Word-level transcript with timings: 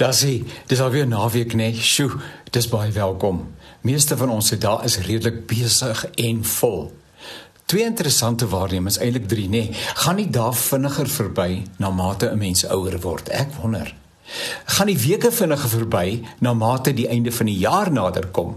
Dasie, 0.00 0.46
dis 0.66 0.80
alweer 0.80 1.04
naweek 1.04 1.52
nê. 1.52 1.66
Nee. 1.74 1.80
Sjoe, 1.84 2.14
dis 2.54 2.68
baie 2.72 2.92
welkom. 2.96 3.42
Meeste 3.84 4.16
van 4.16 4.30
ons 4.32 4.46
se 4.48 4.56
dae 4.56 4.86
is 4.88 4.96
redelik 5.04 5.42
besig 5.50 6.06
en 6.24 6.40
vol. 6.54 6.86
Twee 7.68 7.84
interessante 7.84 8.48
waarnemings, 8.48 8.96
eintlik 8.96 9.28
drie 9.28 9.48
nê. 9.48 9.66
Nee. 9.68 9.82
Gaan 10.00 10.22
die 10.22 10.30
dae 10.32 10.54
vinniger 10.56 11.10
verby 11.18 11.50
na 11.76 11.90
mate 11.90 12.30
'n 12.30 12.38
mens 12.38 12.64
ouer 12.64 12.96
word? 13.00 13.28
Ek 13.28 13.52
wonder. 13.60 13.94
Gaan 14.64 14.86
die 14.86 14.98
weke 14.98 15.32
vinniger 15.32 15.68
verby 15.68 16.22
na 16.40 16.54
mate 16.54 16.94
die 16.94 17.08
einde 17.08 17.32
van 17.32 17.46
die 17.46 17.58
jaar 17.58 17.92
nader 17.92 18.26
kom? 18.26 18.56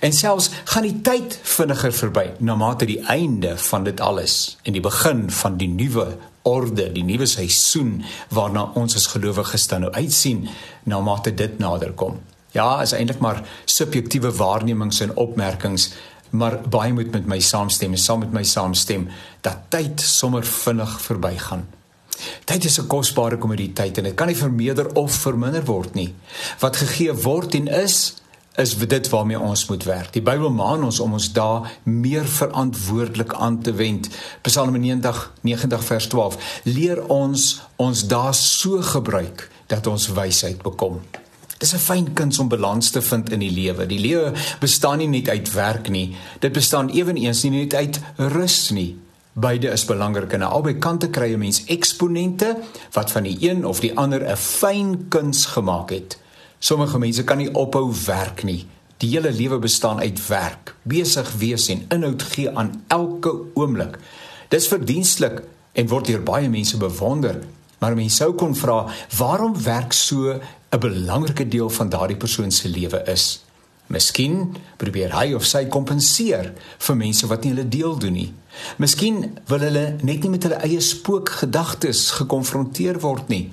En 0.00 0.12
selfs 0.12 0.50
gaan 0.64 0.82
die 0.82 1.00
tyd 1.00 1.38
vinniger 1.42 1.92
verby 1.92 2.32
na 2.38 2.54
mate 2.54 2.86
die 2.86 3.00
einde 3.06 3.58
van 3.58 3.84
dit 3.84 4.00
alles 4.00 4.56
en 4.62 4.72
die 4.72 4.82
begin 4.82 5.30
van 5.30 5.56
die 5.56 5.68
nuwe 5.68 6.16
orde, 6.48 6.88
die 6.92 7.04
nuwe 7.04 7.28
seisoen 7.28 7.98
waarna 8.34 8.70
ons 8.80 8.96
as 8.98 9.06
gelowiges 9.12 9.68
dan 9.70 9.86
nou 9.86 9.92
uitsien 9.92 10.46
na 10.88 11.00
mate 11.04 11.34
dit 11.34 11.58
nader 11.62 11.92
kom. 11.92 12.18
Ja, 12.56 12.80
is 12.82 12.94
eintlik 12.96 13.20
maar 13.20 13.42
subjektiewe 13.68 14.32
waarnemings 14.32 15.02
en 15.04 15.16
opmerkings, 15.16 15.92
maar 16.30 16.58
baie 16.68 16.92
moet 16.92 17.12
met 17.12 17.26
my 17.28 17.40
saamstem 17.40 17.94
en 17.96 18.00
saam 18.00 18.24
met 18.24 18.32
my 18.32 18.44
saamstem 18.44 19.08
dat 19.44 19.68
tyd 19.72 20.00
sommer 20.00 20.44
vinnig 20.44 20.96
verbygaan. 21.04 21.66
Tyd 22.44 22.64
is 22.64 22.78
'n 22.80 22.86
kosbare 22.86 23.38
kommoditeit 23.38 23.98
en 23.98 24.04
dit 24.04 24.14
kan 24.14 24.26
nie 24.26 24.36
vermeerder 24.36 24.94
of 24.94 25.12
verminder 25.12 25.64
word 25.64 25.94
nie. 25.94 26.14
Wat 26.58 26.76
gegee 26.76 27.12
word 27.12 27.54
en 27.54 27.68
is, 27.68 28.14
is 28.58 28.74
dit 28.76 29.08
waarmee 29.08 29.40
ons 29.40 29.66
moet 29.66 29.84
werk. 29.84 30.12
Die 30.12 30.22
Bybel 30.22 30.50
maan 30.50 30.82
ons 30.82 30.98
om 31.00 31.12
ons 31.14 31.28
dae 31.32 31.60
meer 31.86 32.26
verantwoordelik 32.26 33.34
aan 33.34 33.60
te 33.62 33.72
wend. 33.78 34.08
Psalm 34.42 34.74
90 34.74 35.20
90 35.46 35.84
vers 35.84 36.08
12 36.10 36.62
leer 36.64 37.04
ons 37.06 37.46
ons 37.76 38.02
dae 38.10 38.34
so 38.34 38.82
gebruik 38.82 39.46
dat 39.70 39.86
ons 39.86 40.08
wysheid 40.16 40.62
bekom. 40.66 40.98
Dis 41.58 41.74
'n 41.74 41.78
fyn 41.78 42.12
kuns 42.14 42.38
om 42.38 42.48
balans 42.48 42.90
te 42.90 43.02
vind 43.02 43.30
in 43.32 43.38
die 43.38 43.50
lewe. 43.50 43.86
Die 43.86 43.98
lewe 43.98 44.32
bestaan 44.60 44.98
nie 44.98 45.08
net 45.08 45.28
uit 45.28 45.52
werk 45.52 45.88
nie. 45.88 46.16
Dit 46.40 46.52
bestaan 46.52 46.88
ewenigs 46.88 47.42
nie 47.42 47.50
net 47.50 47.74
uit 47.74 48.00
rus 48.16 48.70
nie. 48.70 48.96
Beide 49.32 49.68
is 49.70 49.84
belangrik 49.84 50.32
en 50.32 50.42
aan 50.42 50.50
albei 50.50 50.78
kante 50.78 51.08
kry 51.08 51.32
'n 51.32 51.38
mens 51.38 51.64
eksponente 51.64 52.56
wat 52.92 53.10
van 53.10 53.22
die 53.22 53.36
een 53.40 53.66
of 53.66 53.80
die 53.80 53.96
ander 53.96 54.30
'n 54.30 54.36
fyn 54.36 55.08
kuns 55.08 55.46
gemaak 55.46 55.90
het. 55.90 56.18
Sommige 56.58 56.98
mense 56.98 57.24
kan 57.24 57.38
nie 57.38 57.52
ophou 57.54 57.86
werk 58.06 58.42
nie. 58.42 58.66
Die 58.98 59.12
hele 59.12 59.30
lewe 59.30 59.60
bestaan 59.62 60.00
uit 60.02 60.18
werk, 60.26 60.74
besig 60.82 61.30
wees 61.38 61.68
en 61.70 61.84
inhoud 61.94 62.22
gee 62.32 62.50
aan 62.50 62.72
elke 62.90 63.30
oomblik. 63.54 63.98
Dis 64.50 64.66
verdienstelik 64.66 65.44
en 65.72 65.90
word 65.90 66.10
deur 66.10 66.24
baie 66.26 66.48
mense 66.50 66.76
bewonder. 66.76 67.44
Maar 67.78 67.94
mense 67.94 68.24
sou 68.24 68.32
kon 68.34 68.56
vra, 68.58 68.88
waarom 69.18 69.54
werk 69.62 69.92
so 69.92 70.34
'n 70.34 70.80
belangrike 70.80 71.48
deel 71.48 71.70
van 71.70 71.88
daardie 71.88 72.16
persoon 72.16 72.50
se 72.50 72.68
lewe 72.68 73.02
is? 73.06 73.44
Miskien 73.86 74.56
probeer 74.76 75.14
hy 75.14 75.32
of 75.34 75.44
sy 75.44 75.66
kompenseer 75.66 76.52
vir 76.78 76.96
mense 76.96 77.26
wat 77.26 77.44
nie 77.44 77.52
hulle 77.52 77.68
deel 77.68 77.98
doen 77.98 78.12
nie. 78.12 78.32
Miskien 78.76 79.38
wil 79.46 79.58
hulle 79.58 79.96
net 80.02 80.22
nie 80.22 80.30
met 80.30 80.42
hulle 80.42 80.60
eie 80.60 80.80
spookgedagtes 80.80 82.10
gekonfronteer 82.10 83.00
word 83.00 83.28
nie 83.28 83.50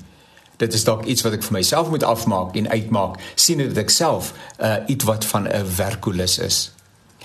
dit 0.58 0.74
is 0.74 0.84
dalk 0.84 1.06
iets 1.06 1.22
wat 1.22 1.34
ek 1.34 1.44
vir 1.44 1.58
myself 1.60 1.90
moet 1.90 2.04
afmaak 2.04 2.56
en 2.56 2.70
uitmaak 2.70 3.20
sien 3.36 3.58
dat 3.58 3.78
ek 3.78 3.90
self 3.90 4.34
uh, 4.60 4.76
iets 4.88 5.04
wat 5.06 5.26
van 5.26 5.48
'n 5.48 5.76
werkulus 5.78 6.38
is. 6.40 6.72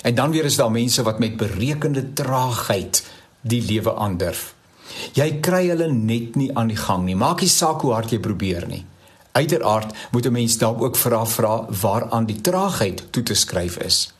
En 0.03 0.15
dan 0.15 0.31
weer 0.31 0.45
is 0.45 0.57
daar 0.57 0.71
mense 0.71 1.03
wat 1.03 1.19
met 1.19 1.37
berekende 1.37 2.13
traagheid 2.13 3.05
die 3.41 3.63
lewe 3.63 3.95
aandurf 3.95 4.55
jy 5.17 5.29
kry 5.45 5.65
hulle 5.71 5.89
net 5.93 6.37
nie 6.39 6.51
aan 6.57 6.71
die 6.71 6.79
gang 6.79 7.05
nie. 7.07 7.17
Maak 7.19 7.45
nie 7.45 7.53
saak 7.53 7.85
hoe 7.85 7.95
hard 7.97 8.15
jy 8.15 8.21
probeer 8.23 8.67
nie. 8.71 8.85
Uiteraard 9.33 9.95
moet 10.13 10.27
'n 10.27 10.33
mens 10.33 10.59
dalk 10.59 10.83
ook 10.83 10.97
vra 10.97 11.25
vra 11.27 11.67
waaraan 11.83 12.27
die 12.27 12.41
traagheid 12.41 13.13
toe 13.13 13.23
te 13.23 13.35
skryf 13.35 13.79
is. 13.79 14.13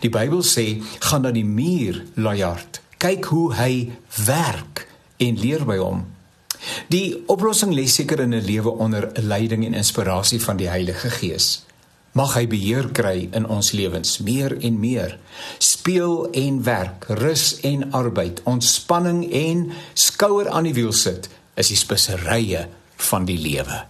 Die 0.00 0.10
bybel 0.10 0.42
sê 0.42 0.82
gaan 0.98 1.22
na 1.22 1.30
die 1.30 1.44
muur 1.44 2.04
laaiard 2.14 2.80
kyk 2.98 3.24
hoe 3.24 3.54
hy 3.54 3.92
werk 4.26 4.86
en 5.16 5.38
leer 5.38 5.64
by 5.64 5.76
hom 5.76 6.06
Die 6.88 7.22
oplossing 7.28 7.74
lê 7.76 7.84
seker 7.84 8.20
in 8.24 8.34
'n 8.34 8.44
lewe 8.44 8.70
onder 8.70 9.10
leiding 9.14 9.64
en 9.64 9.74
inspirasie 9.74 10.40
van 10.40 10.56
die 10.56 10.68
Heilige 10.68 11.10
Gees. 11.10 11.64
Mag 12.12 12.34
hy 12.34 12.46
beheer 12.46 12.88
kry 12.88 13.28
in 13.32 13.46
ons 13.46 13.72
lewens 13.72 14.18
meer 14.18 14.56
en 14.60 14.80
meer. 14.80 15.18
Speel 15.58 16.30
en 16.30 16.62
werk, 16.62 17.04
rus 17.08 17.60
en 17.60 17.92
arbeid, 17.92 18.40
ontspanning 18.42 19.32
en 19.32 19.72
skouer 19.92 20.48
aan 20.48 20.64
die 20.64 20.74
wiel 20.74 20.92
sit 20.92 21.28
is 21.54 21.68
die 21.68 21.76
speserye 21.76 22.68
van 22.96 23.24
die 23.24 23.38
lewe. 23.38 23.88